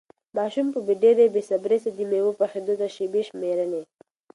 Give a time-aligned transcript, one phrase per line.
[0.37, 3.81] ماشوم په ډېرې بې صبري د مېوې پخېدو ته شېبې شمېرلې.